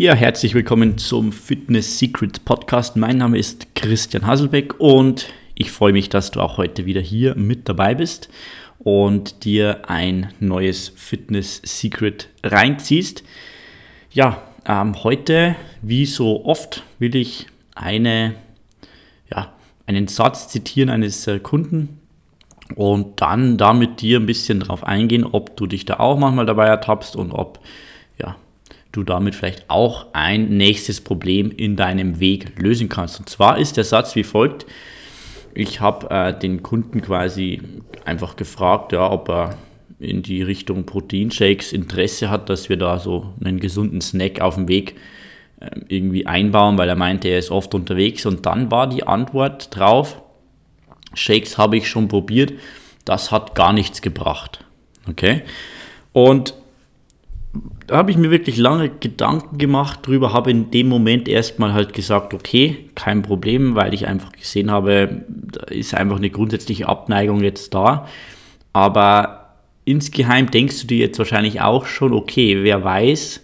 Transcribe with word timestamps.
Ja, 0.00 0.14
herzlich 0.14 0.54
willkommen 0.54 0.96
zum 0.96 1.32
Fitness 1.32 1.98
Secrets 1.98 2.38
Podcast. 2.38 2.94
Mein 2.94 3.18
Name 3.18 3.36
ist 3.36 3.74
Christian 3.74 4.28
Haselbeck 4.28 4.78
und 4.78 5.26
ich 5.56 5.72
freue 5.72 5.92
mich, 5.92 6.08
dass 6.08 6.30
du 6.30 6.38
auch 6.38 6.56
heute 6.56 6.86
wieder 6.86 7.00
hier 7.00 7.34
mit 7.34 7.68
dabei 7.68 7.96
bist 7.96 8.28
und 8.78 9.44
dir 9.44 9.90
ein 9.90 10.32
neues 10.38 10.92
Fitness 10.94 11.60
Secret 11.64 12.28
reinziehst. 12.44 13.24
Ja, 14.12 14.40
ähm, 14.66 15.02
heute, 15.02 15.56
wie 15.82 16.06
so 16.06 16.44
oft, 16.44 16.84
will 17.00 17.16
ich 17.16 17.48
eine, 17.74 18.36
ja, 19.28 19.52
einen 19.88 20.06
Satz 20.06 20.46
zitieren 20.46 20.90
eines 20.90 21.26
äh, 21.26 21.40
Kunden 21.40 21.98
und 22.76 23.20
dann 23.20 23.58
da 23.58 23.72
mit 23.72 24.00
dir 24.00 24.20
ein 24.20 24.26
bisschen 24.26 24.60
drauf 24.60 24.84
eingehen, 24.84 25.24
ob 25.24 25.56
du 25.56 25.66
dich 25.66 25.86
da 25.86 25.98
auch 25.98 26.16
manchmal 26.16 26.46
dabei 26.46 26.68
ertappst 26.68 27.16
und 27.16 27.32
ob 27.32 27.58
ja, 28.16 28.36
du 28.92 29.02
damit 29.02 29.34
vielleicht 29.34 29.68
auch 29.68 30.06
ein 30.12 30.56
nächstes 30.56 31.00
Problem 31.00 31.50
in 31.50 31.76
deinem 31.76 32.20
Weg 32.20 32.58
lösen 32.58 32.88
kannst. 32.88 33.18
Und 33.18 33.28
zwar 33.28 33.58
ist 33.58 33.76
der 33.76 33.84
Satz 33.84 34.16
wie 34.16 34.24
folgt. 34.24 34.66
Ich 35.54 35.80
habe 35.80 36.10
äh, 36.10 36.38
den 36.38 36.62
Kunden 36.62 37.02
quasi 37.02 37.60
einfach 38.04 38.36
gefragt, 38.36 38.92
ja, 38.92 39.10
ob 39.10 39.28
er 39.28 39.58
in 39.98 40.22
die 40.22 40.42
Richtung 40.42 40.84
Proteinshakes 40.86 41.72
Interesse 41.72 42.30
hat, 42.30 42.48
dass 42.48 42.68
wir 42.68 42.76
da 42.76 42.98
so 42.98 43.34
einen 43.44 43.58
gesunden 43.58 44.00
Snack 44.00 44.40
auf 44.40 44.54
dem 44.54 44.68
Weg 44.68 44.94
äh, 45.60 45.70
irgendwie 45.88 46.26
einbauen, 46.26 46.78
weil 46.78 46.88
er 46.88 46.96
meinte, 46.96 47.28
er 47.28 47.38
ist 47.38 47.50
oft 47.50 47.74
unterwegs. 47.74 48.24
Und 48.24 48.46
dann 48.46 48.70
war 48.70 48.88
die 48.88 49.04
Antwort 49.04 49.74
drauf, 49.76 50.22
Shakes 51.14 51.58
habe 51.58 51.76
ich 51.76 51.88
schon 51.88 52.08
probiert, 52.08 52.52
das 53.04 53.32
hat 53.32 53.54
gar 53.54 53.72
nichts 53.72 54.02
gebracht. 54.02 54.64
Okay? 55.08 55.42
Und 56.12 56.54
da 57.88 57.96
habe 57.96 58.10
ich 58.10 58.18
mir 58.18 58.30
wirklich 58.30 58.58
lange 58.58 58.90
Gedanken 58.90 59.56
gemacht 59.56 60.06
drüber, 60.06 60.34
habe 60.34 60.50
in 60.50 60.70
dem 60.70 60.88
Moment 60.88 61.26
erstmal 61.26 61.72
halt 61.72 61.94
gesagt, 61.94 62.34
okay, 62.34 62.90
kein 62.94 63.22
Problem, 63.22 63.74
weil 63.74 63.94
ich 63.94 64.06
einfach 64.06 64.30
gesehen 64.32 64.70
habe, 64.70 65.24
da 65.26 65.64
ist 65.64 65.94
einfach 65.94 66.18
eine 66.18 66.28
grundsätzliche 66.28 66.86
Abneigung 66.86 67.42
jetzt 67.42 67.72
da. 67.72 68.06
Aber 68.74 69.54
insgeheim 69.86 70.50
denkst 70.50 70.82
du 70.82 70.86
dir 70.86 70.98
jetzt 70.98 71.18
wahrscheinlich 71.18 71.62
auch 71.62 71.86
schon, 71.86 72.12
okay, 72.12 72.62
wer 72.62 72.84
weiß, 72.84 73.42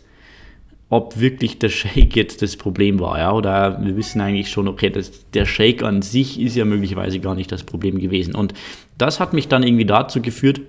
ob 0.91 1.19
wirklich 1.19 1.59
der 1.59 1.71
Shake 1.71 2.15
jetzt 2.15 2.43
das 2.43 2.57
Problem 2.57 3.01
war, 3.01 3.19
ja, 3.19 3.33
oder 3.33 3.83
wir 3.83 3.97
wissen 3.97 4.21
eigentlich 4.21 4.51
schon, 4.51 4.69
okay, 4.69 4.91
das, 4.91 5.31
der 5.31 5.47
Shake 5.47 5.83
an 5.83 6.03
sich 6.03 6.39
ist 6.39 6.55
ja 6.55 6.67
möglicherweise 6.67 7.19
gar 7.19 7.35
nicht 7.35 7.51
das 7.51 7.65
Problem 7.65 7.99
gewesen. 7.99 8.35
Und 8.35 8.53
das 8.99 9.21
hat 9.21 9.33
mich 9.33 9.49
dann 9.49 9.63
irgendwie 9.63 9.87
dazu 9.87 10.21
geführt, 10.21 10.61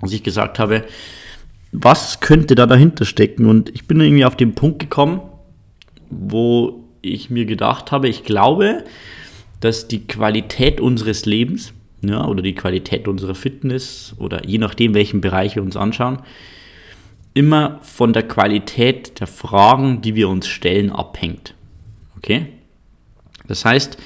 dass 0.00 0.12
ich 0.12 0.22
gesagt 0.22 0.60
habe, 0.60 0.84
was 1.76 2.20
könnte 2.20 2.54
da 2.54 2.66
dahinter 2.66 3.04
stecken? 3.04 3.46
Und 3.46 3.68
ich 3.70 3.86
bin 3.86 4.00
irgendwie 4.00 4.24
auf 4.24 4.36
den 4.36 4.54
Punkt 4.54 4.78
gekommen, 4.78 5.20
wo 6.08 6.84
ich 7.02 7.30
mir 7.30 7.46
gedacht 7.46 7.90
habe, 7.90 8.08
ich 8.08 8.22
glaube, 8.22 8.84
dass 9.58 9.88
die 9.88 10.06
Qualität 10.06 10.80
unseres 10.80 11.26
Lebens 11.26 11.72
ja, 12.02 12.24
oder 12.26 12.42
die 12.42 12.54
Qualität 12.54 13.08
unserer 13.08 13.34
Fitness 13.34 14.14
oder 14.18 14.46
je 14.46 14.58
nachdem, 14.58 14.94
welchen 14.94 15.20
Bereich 15.20 15.56
wir 15.56 15.62
uns 15.62 15.76
anschauen, 15.76 16.20
immer 17.34 17.80
von 17.82 18.12
der 18.12 18.22
Qualität 18.22 19.18
der 19.18 19.26
Fragen, 19.26 20.00
die 20.00 20.14
wir 20.14 20.28
uns 20.28 20.46
stellen, 20.46 20.92
abhängt. 20.92 21.54
Okay? 22.16 22.46
Das 23.48 23.64
heißt, 23.64 23.98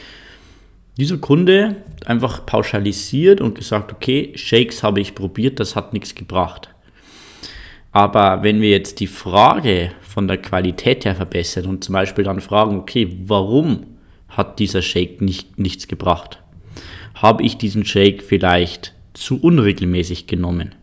dieser 0.97 1.19
Kunde 1.19 1.77
einfach 2.07 2.47
pauschalisiert 2.47 3.43
und 3.43 3.55
gesagt, 3.55 3.93
okay, 3.93 4.33
Shakes 4.37 4.83
habe 4.83 5.01
ich 5.01 5.15
probiert, 5.15 5.61
das 5.61 5.77
hat 5.77 5.93
nichts 5.93 6.15
gebracht. 6.15 6.71
Aber 7.93 8.43
wenn 8.43 8.61
wir 8.61 8.71
jetzt 8.71 9.01
die 9.01 9.07
Frage 9.07 9.93
von 10.03 10.29
der 10.29 10.39
Qualität 10.39 11.05
her 11.05 11.15
verbessern 11.15 11.67
und 11.67 11.85
zum 11.85 11.95
Beispiel 11.95 12.25
dann 12.25 12.41
fragen, 12.41 12.79
okay, 12.79 13.17
warum 13.25 13.87
hat 14.29 14.59
dieser 14.59 14.83
Shake 14.83 15.21
nicht, 15.21 15.59
nichts 15.59 15.89
gebracht? 15.89 16.39
Habe 17.15 17.43
ich 17.43 17.57
diesen 17.57 17.85
Shake 17.85 18.23
vielleicht 18.23 18.95
zu 19.15 19.41
unregelmäßig 19.41 20.27
genommen? 20.27 20.75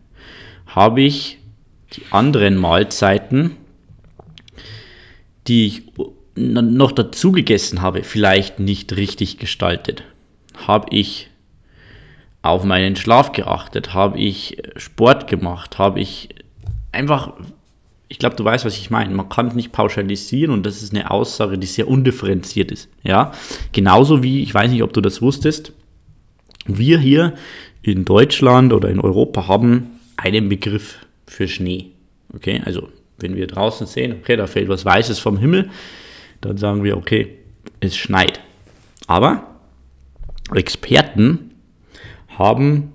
Habe 0.66 1.00
ich 1.00 1.38
die 1.94 2.02
anderen 2.10 2.56
Mahlzeiten, 2.56 3.52
die 5.46 5.66
ich 5.66 5.82
noch 6.34 6.92
dazu 6.92 7.32
gegessen 7.32 7.80
habe, 7.80 8.02
vielleicht 8.02 8.58
nicht 8.58 8.94
richtig 8.96 9.38
gestaltet? 9.38 10.02
Habe 10.66 10.88
ich 10.94 11.30
auf 12.42 12.64
meinen 12.64 12.96
Schlaf 12.96 13.32
geachtet? 13.32 13.94
Habe 13.94 14.18
ich 14.18 14.62
Sport 14.76 15.28
gemacht? 15.28 15.78
Habe 15.78 16.00
ich 16.00 16.28
einfach, 16.96 17.32
ich 18.08 18.18
glaube, 18.18 18.36
du 18.36 18.44
weißt, 18.44 18.64
was 18.64 18.76
ich 18.76 18.90
meine. 18.90 19.14
Man 19.14 19.28
kann 19.28 19.48
es 19.48 19.54
nicht 19.54 19.72
pauschalisieren 19.72 20.52
und 20.52 20.64
das 20.64 20.82
ist 20.82 20.94
eine 20.94 21.10
Aussage, 21.10 21.58
die 21.58 21.66
sehr 21.66 21.88
undifferenziert 21.88 22.70
ist. 22.70 22.88
Ja, 23.02 23.32
genauso 23.72 24.22
wie, 24.22 24.42
ich 24.42 24.52
weiß 24.52 24.70
nicht, 24.70 24.82
ob 24.82 24.92
du 24.92 25.00
das 25.00 25.22
wusstest, 25.22 25.72
wir 26.66 26.98
hier 26.98 27.34
in 27.82 28.04
Deutschland 28.04 28.72
oder 28.72 28.88
in 28.88 29.00
Europa 29.00 29.46
haben 29.46 29.90
einen 30.16 30.48
Begriff 30.48 30.98
für 31.26 31.46
Schnee. 31.46 31.92
Okay, 32.34 32.60
also 32.64 32.88
wenn 33.18 33.36
wir 33.36 33.46
draußen 33.46 33.86
sehen, 33.86 34.16
okay, 34.20 34.36
da 34.36 34.46
fällt 34.46 34.68
was 34.68 34.84
Weißes 34.84 35.18
vom 35.18 35.38
Himmel, 35.38 35.70
dann 36.40 36.56
sagen 36.56 36.84
wir, 36.84 36.96
okay, 36.96 37.38
es 37.80 37.96
schneit. 37.96 38.40
Aber 39.06 39.56
Experten 40.54 41.52
haben 42.28 42.92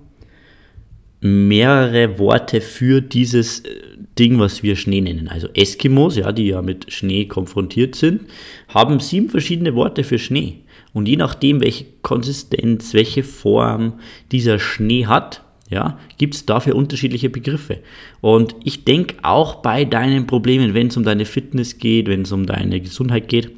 mehrere 1.20 2.18
Worte 2.18 2.60
für 2.60 3.00
dieses 3.00 3.60
äh, 3.60 3.91
Ding, 4.18 4.38
was 4.38 4.62
wir 4.62 4.76
Schnee 4.76 5.00
nennen. 5.00 5.28
Also 5.28 5.48
Eskimos, 5.54 6.16
ja, 6.16 6.32
die 6.32 6.48
ja 6.48 6.62
mit 6.62 6.92
Schnee 6.92 7.24
konfrontiert 7.24 7.94
sind, 7.94 8.22
haben 8.68 9.00
sieben 9.00 9.28
verschiedene 9.28 9.74
Worte 9.74 10.04
für 10.04 10.18
Schnee. 10.18 10.58
Und 10.92 11.08
je 11.08 11.16
nachdem, 11.16 11.60
welche 11.60 11.86
Konsistenz, 12.02 12.92
welche 12.92 13.22
Form 13.22 13.94
dieser 14.30 14.58
Schnee 14.58 15.06
hat, 15.06 15.42
ja, 15.70 15.98
gibt 16.18 16.34
es 16.34 16.44
dafür 16.44 16.76
unterschiedliche 16.76 17.30
Begriffe. 17.30 17.78
Und 18.20 18.54
ich 18.62 18.84
denke 18.84 19.16
auch 19.22 19.56
bei 19.56 19.86
deinen 19.86 20.26
Problemen, 20.26 20.74
wenn 20.74 20.88
es 20.88 20.98
um 20.98 21.04
deine 21.04 21.24
Fitness 21.24 21.78
geht, 21.78 22.08
wenn 22.08 22.22
es 22.22 22.32
um 22.32 22.44
deine 22.44 22.80
Gesundheit 22.80 23.28
geht, 23.28 23.50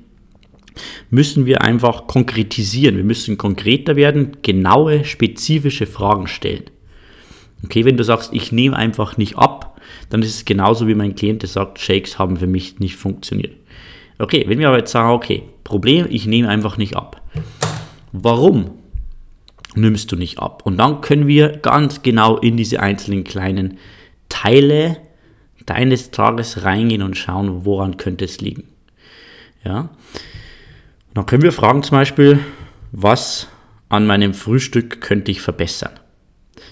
müssen 1.10 1.44
wir 1.44 1.62
einfach 1.62 2.06
konkretisieren. 2.06 2.96
Wir 2.96 3.04
müssen 3.04 3.36
konkreter 3.36 3.96
werden, 3.96 4.36
genaue, 4.42 5.04
spezifische 5.04 5.86
Fragen 5.86 6.28
stellen. 6.28 6.64
Okay, 7.62 7.84
wenn 7.84 7.96
du 7.96 8.04
sagst, 8.04 8.32
ich 8.32 8.52
nehme 8.52 8.76
einfach 8.76 9.16
nicht 9.16 9.36
ab, 9.36 9.80
dann 10.10 10.22
ist 10.22 10.34
es 10.34 10.44
genauso 10.44 10.86
wie 10.88 10.94
mein 10.94 11.14
Klient, 11.14 11.42
der 11.42 11.48
sagt, 11.48 11.78
Shakes 11.78 12.18
haben 12.18 12.36
für 12.36 12.46
mich 12.46 12.78
nicht 12.78 12.96
funktioniert. 12.96 13.54
Okay, 14.18 14.44
wenn 14.46 14.58
wir 14.58 14.68
aber 14.68 14.78
jetzt 14.78 14.92
sagen, 14.92 15.10
okay, 15.10 15.42
Problem, 15.64 16.06
ich 16.08 16.26
nehme 16.26 16.48
einfach 16.48 16.76
nicht 16.76 16.96
ab. 16.96 17.22
Warum 18.12 18.70
nimmst 19.74 20.12
du 20.12 20.16
nicht 20.16 20.38
ab? 20.38 20.62
Und 20.64 20.76
dann 20.76 21.00
können 21.00 21.26
wir 21.26 21.48
ganz 21.48 22.02
genau 22.02 22.36
in 22.38 22.56
diese 22.56 22.80
einzelnen 22.80 23.24
kleinen 23.24 23.78
Teile 24.28 24.98
deines 25.66 26.10
Tages 26.10 26.62
reingehen 26.62 27.02
und 27.02 27.16
schauen, 27.16 27.64
woran 27.64 27.96
könnte 27.96 28.24
es 28.24 28.40
liegen. 28.40 28.64
Ja. 29.64 29.88
dann 31.14 31.24
können 31.24 31.42
wir 31.42 31.52
fragen 31.52 31.82
zum 31.82 31.96
Beispiel, 31.96 32.38
was 32.92 33.48
an 33.88 34.06
meinem 34.06 34.34
Frühstück 34.34 35.00
könnte 35.00 35.30
ich 35.30 35.40
verbessern? 35.40 35.98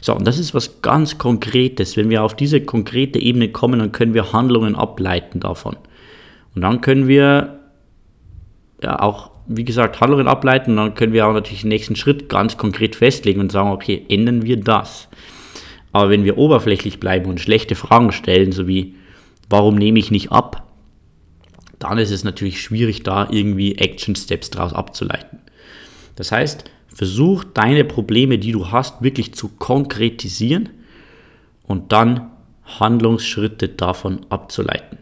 So, 0.01 0.15
und 0.15 0.27
das 0.27 0.39
ist 0.39 0.55
was 0.55 0.83
ganz 0.83 1.19
Konkretes. 1.19 1.97
Wenn 1.97 2.11
wir 2.11 2.23
auf 2.23 2.35
diese 2.35 2.61
konkrete 2.61 3.19
Ebene 3.19 3.51
kommen, 3.51 3.79
dann 3.79 3.93
können 3.93 4.15
wir 4.15 4.33
Handlungen 4.33 4.75
ableiten 4.75 5.41
davon. 5.41 5.77
Und 6.55 6.63
dann 6.63 6.81
können 6.81 7.09
wir 7.09 7.61
ja 8.83 8.99
auch, 9.01 9.31
wie 9.47 9.65
gesagt, 9.65 10.01
Handlungen 10.01 10.29
ableiten 10.29 10.73
und 10.73 10.77
dann 10.77 10.95
können 10.95 11.13
wir 11.13 11.27
auch 11.27 11.33
natürlich 11.33 11.63
den 11.63 11.69
nächsten 11.69 11.97
Schritt 11.97 12.29
ganz 12.29 12.57
konkret 12.57 12.97
festlegen 12.97 13.41
und 13.41 13.53
sagen, 13.53 13.71
okay, 13.71 14.05
ändern 14.09 14.43
wir 14.43 14.59
das. 14.59 15.09
Aber 15.93 16.11
wenn 16.11 16.25
wir 16.25 16.39
oberflächlich 16.39 17.01
bleiben 17.01 17.27
und 17.27 17.41
schlechte 17.41 17.75
Fragen 17.75 18.13
stellen, 18.13 18.53
so 18.53 18.67
wie, 18.67 18.97
warum 19.49 19.77
nehme 19.77 19.99
ich 19.99 20.11
nicht 20.11 20.33
ab, 20.33 20.67
dann 21.79 21.99
ist 21.99 22.11
es 22.11 22.25
natürlich 22.25 22.61
schwierig, 22.61 23.03
da 23.03 23.29
irgendwie 23.31 23.77
Action 23.77 24.15
Steps 24.15 24.51
daraus 24.51 24.73
abzuleiten. 24.73 25.41
Das 26.17 26.33
heißt, 26.33 26.65
Versuch 26.95 27.45
deine 27.45 27.85
Probleme, 27.85 28.39
die 28.39 28.53
du 28.53 28.71
hast, 28.71 29.03
wirklich 29.03 29.35
zu 29.35 29.49
konkretisieren 29.49 30.69
und 31.67 31.93
dann 31.93 32.31
Handlungsschritte 32.65 33.69
davon 33.69 34.27
abzuleiten. 34.29 34.99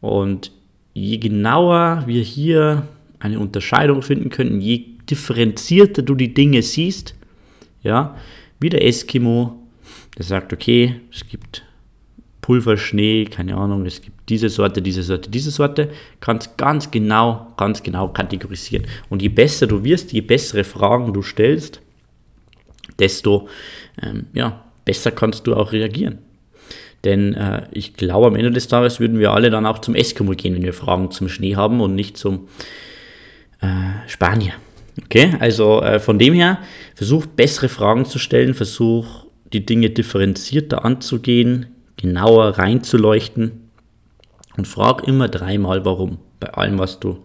Und 0.00 0.52
je 0.92 1.18
genauer 1.18 2.04
wir 2.06 2.22
hier 2.22 2.86
eine 3.18 3.38
Unterscheidung 3.38 4.02
finden 4.02 4.28
können, 4.28 4.60
je 4.60 4.84
differenzierter 5.10 6.02
du 6.02 6.14
die 6.14 6.34
Dinge 6.34 6.62
siehst, 6.62 7.14
ja, 7.82 8.16
wie 8.60 8.68
der 8.68 8.86
Eskimo, 8.86 9.58
der 10.16 10.24
sagt, 10.24 10.52
okay, 10.52 11.00
es 11.10 11.26
gibt 11.26 11.64
Pulverschnee, 12.40 13.24
keine 13.24 13.56
Ahnung, 13.56 13.86
es 13.86 14.00
gibt 14.00 14.13
diese 14.28 14.48
Sorte, 14.48 14.80
diese 14.80 15.02
Sorte, 15.02 15.30
diese 15.30 15.50
Sorte, 15.50 15.90
kannst 16.20 16.56
ganz 16.56 16.90
genau, 16.90 17.52
ganz 17.56 17.82
genau 17.82 18.08
kategorisieren. 18.08 18.86
Und 19.10 19.22
je 19.22 19.28
besser 19.28 19.66
du 19.66 19.84
wirst, 19.84 20.12
je 20.12 20.22
bessere 20.22 20.64
Fragen 20.64 21.12
du 21.12 21.22
stellst, 21.22 21.80
desto 22.98 23.48
ähm, 24.02 24.26
ja, 24.32 24.64
besser 24.84 25.10
kannst 25.10 25.46
du 25.46 25.54
auch 25.54 25.72
reagieren. 25.72 26.18
Denn 27.04 27.34
äh, 27.34 27.66
ich 27.72 27.94
glaube, 27.94 28.28
am 28.28 28.36
Ende 28.36 28.50
des 28.50 28.66
Tages 28.68 28.98
würden 28.98 29.18
wir 29.18 29.32
alle 29.32 29.50
dann 29.50 29.66
auch 29.66 29.78
zum 29.78 29.94
Eskimo 29.94 30.32
gehen, 30.32 30.54
wenn 30.54 30.62
wir 30.62 30.72
Fragen 30.72 31.10
zum 31.10 31.28
Schnee 31.28 31.54
haben 31.54 31.80
und 31.80 31.94
nicht 31.94 32.16
zum 32.16 32.48
äh, 33.60 33.66
Spanier. 34.08 34.54
Okay, 35.02 35.36
also 35.40 35.82
äh, 35.82 36.00
von 36.00 36.18
dem 36.18 36.34
her, 36.34 36.58
versuch 36.94 37.26
bessere 37.26 37.68
Fragen 37.68 38.06
zu 38.06 38.18
stellen, 38.18 38.54
versuch 38.54 39.26
die 39.52 39.66
Dinge 39.66 39.90
differenzierter 39.90 40.84
anzugehen, 40.84 41.66
genauer 41.96 42.58
reinzuleuchten 42.58 43.63
und 44.56 44.68
frag 44.68 45.06
immer 45.06 45.28
dreimal 45.28 45.84
warum 45.84 46.18
bei 46.40 46.48
allem, 46.54 46.78
was 46.78 47.00
du 47.00 47.24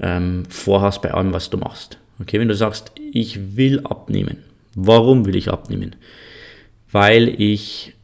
ähm, 0.00 0.44
vorhast, 0.48 1.02
bei 1.02 1.12
allem, 1.12 1.32
was 1.32 1.50
du 1.50 1.58
machst. 1.58 1.98
Okay, 2.20 2.38
wenn 2.38 2.48
du 2.48 2.54
sagst, 2.54 2.92
ich 3.12 3.56
will 3.56 3.80
abnehmen, 3.84 4.38
warum 4.74 5.24
will 5.26 5.36
ich 5.36 5.50
abnehmen? 5.50 5.96
Weil 6.90 7.28
ich 7.40 7.94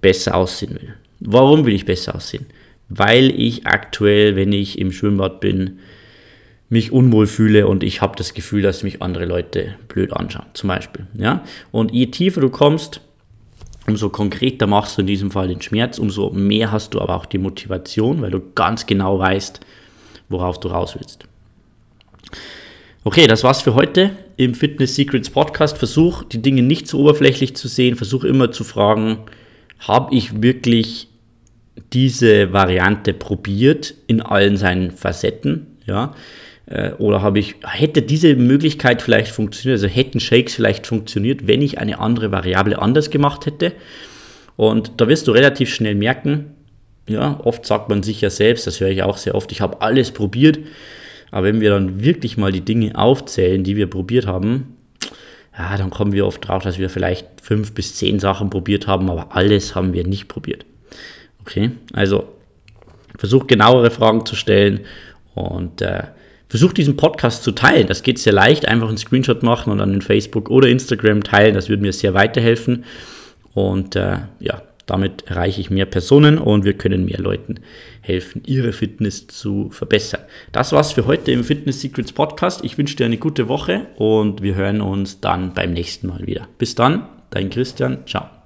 besser 0.00 0.34
aussehen 0.34 0.74
will. 0.74 0.94
Warum 1.20 1.64
will 1.64 1.74
ich 1.74 1.84
besser 1.84 2.14
aussehen? 2.14 2.46
Weil 2.88 3.30
ich 3.30 3.66
aktuell, 3.66 4.36
wenn 4.36 4.52
ich 4.52 4.78
im 4.78 4.92
Schwimmbad 4.92 5.40
bin, 5.40 5.78
mich 6.68 6.90
unwohl 6.90 7.26
fühle 7.26 7.66
und 7.66 7.82
ich 7.82 8.00
habe 8.00 8.16
das 8.16 8.32
Gefühl, 8.32 8.62
dass 8.62 8.82
mich 8.82 9.02
andere 9.02 9.26
Leute 9.26 9.76
blöd 9.88 10.12
anschauen, 10.14 10.46
zum 10.54 10.68
Beispiel. 10.68 11.06
Ja? 11.14 11.44
Und 11.70 11.92
je 11.92 12.06
tiefer 12.06 12.40
du 12.40 12.48
kommst, 12.48 13.02
umso 13.86 14.10
konkreter 14.10 14.66
machst 14.66 14.96
du 14.96 15.00
in 15.00 15.06
diesem 15.06 15.30
Fall 15.30 15.48
den 15.48 15.60
Schmerz, 15.60 15.98
umso 15.98 16.30
mehr 16.30 16.72
hast 16.72 16.94
du 16.94 17.00
aber 17.00 17.16
auch 17.16 17.26
die 17.26 17.38
Motivation, 17.38 18.22
weil 18.22 18.30
du 18.30 18.40
ganz 18.54 18.86
genau 18.86 19.18
weißt, 19.18 19.60
worauf 20.28 20.60
du 20.60 20.68
raus 20.68 20.96
willst. 20.98 21.26
Okay, 23.04 23.26
das 23.26 23.42
war's 23.42 23.62
für 23.62 23.74
heute 23.74 24.10
im 24.36 24.54
Fitness 24.54 24.94
Secrets 24.94 25.28
Podcast. 25.28 25.76
Versuch, 25.76 26.22
die 26.22 26.40
Dinge 26.40 26.62
nicht 26.62 26.86
so 26.86 27.00
oberflächlich 27.00 27.56
zu 27.56 27.66
sehen. 27.66 27.96
Versuch 27.96 28.22
immer 28.22 28.52
zu 28.52 28.62
fragen, 28.62 29.18
habe 29.80 30.14
ich 30.14 30.40
wirklich 30.40 31.08
diese 31.92 32.52
Variante 32.52 33.12
probiert 33.12 33.94
in 34.06 34.20
allen 34.20 34.56
seinen 34.56 34.92
Facetten? 34.92 35.66
Ja, 35.84 36.14
äh, 36.72 36.92
oder 36.94 37.20
habe 37.20 37.38
ich, 37.38 37.56
hätte 37.66 38.00
diese 38.02 38.34
Möglichkeit 38.34 39.02
vielleicht 39.02 39.30
funktioniert, 39.30 39.82
also 39.82 39.94
hätten 39.94 40.20
Shakes 40.20 40.54
vielleicht 40.54 40.86
funktioniert, 40.86 41.46
wenn 41.46 41.60
ich 41.60 41.78
eine 41.78 41.98
andere 41.98 42.32
Variable 42.32 42.80
anders 42.80 43.10
gemacht 43.10 43.44
hätte. 43.44 43.72
Und 44.56 44.92
da 44.96 45.06
wirst 45.06 45.28
du 45.28 45.32
relativ 45.32 45.72
schnell 45.72 45.94
merken, 45.94 46.54
ja, 47.06 47.38
oft 47.44 47.66
sagt 47.66 47.88
man 47.88 48.02
sich 48.02 48.20
ja 48.20 48.30
selbst, 48.30 48.66
das 48.66 48.80
höre 48.80 48.88
ich 48.88 49.02
auch 49.02 49.18
sehr 49.18 49.34
oft, 49.34 49.52
ich 49.52 49.60
habe 49.60 49.82
alles 49.82 50.12
probiert. 50.12 50.60
Aber 51.30 51.46
wenn 51.46 51.60
wir 51.60 51.70
dann 51.70 52.02
wirklich 52.02 52.36
mal 52.36 52.52
die 52.52 52.60
Dinge 52.60 52.96
aufzählen, 52.96 53.64
die 53.64 53.76
wir 53.76 53.88
probiert 53.88 54.26
haben, 54.26 54.76
ja, 55.56 55.76
dann 55.76 55.90
kommen 55.90 56.12
wir 56.12 56.26
oft 56.26 56.46
drauf, 56.46 56.62
dass 56.62 56.78
wir 56.78 56.88
vielleicht 56.88 57.26
fünf 57.42 57.72
bis 57.74 57.96
zehn 57.96 58.18
Sachen 58.18 58.48
probiert 58.48 58.86
haben, 58.86 59.10
aber 59.10 59.36
alles 59.36 59.74
haben 59.74 59.92
wir 59.92 60.06
nicht 60.06 60.28
probiert. 60.28 60.64
Okay, 61.42 61.72
also 61.92 62.28
versuch 63.18 63.46
genauere 63.46 63.90
Fragen 63.90 64.24
zu 64.24 64.36
stellen 64.36 64.80
und 65.34 65.82
äh, 65.82 66.04
Versucht 66.52 66.76
diesen 66.76 66.98
Podcast 66.98 67.44
zu 67.44 67.52
teilen. 67.52 67.86
Das 67.86 68.02
geht 68.02 68.18
sehr 68.18 68.34
leicht. 68.34 68.68
Einfach 68.68 68.88
einen 68.88 68.98
Screenshot 68.98 69.42
machen 69.42 69.72
und 69.72 69.78
dann 69.78 69.94
in 69.94 70.02
Facebook 70.02 70.50
oder 70.50 70.68
Instagram 70.68 71.22
teilen. 71.22 71.54
Das 71.54 71.70
würde 71.70 71.80
mir 71.80 71.94
sehr 71.94 72.12
weiterhelfen. 72.12 72.84
Und 73.54 73.96
äh, 73.96 74.18
ja, 74.38 74.60
damit 74.84 75.22
erreiche 75.28 75.62
ich 75.62 75.70
mehr 75.70 75.86
Personen 75.86 76.36
und 76.36 76.66
wir 76.66 76.74
können 76.74 77.06
mehr 77.06 77.18
Leuten 77.18 77.54
helfen, 78.02 78.42
ihre 78.44 78.74
Fitness 78.74 79.28
zu 79.28 79.70
verbessern. 79.70 80.20
Das 80.52 80.72
war's 80.72 80.92
für 80.92 81.06
heute 81.06 81.32
im 81.32 81.42
Fitness 81.42 81.80
Secrets 81.80 82.12
Podcast. 82.12 82.62
Ich 82.66 82.76
wünsche 82.76 82.96
dir 82.96 83.06
eine 83.06 83.16
gute 83.16 83.48
Woche 83.48 83.86
und 83.96 84.42
wir 84.42 84.54
hören 84.54 84.82
uns 84.82 85.20
dann 85.20 85.54
beim 85.54 85.72
nächsten 85.72 86.08
Mal 86.08 86.26
wieder. 86.26 86.48
Bis 86.58 86.74
dann, 86.74 87.06
dein 87.30 87.48
Christian. 87.48 88.06
Ciao. 88.06 88.41